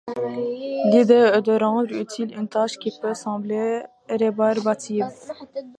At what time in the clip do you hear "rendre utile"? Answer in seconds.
1.63-2.35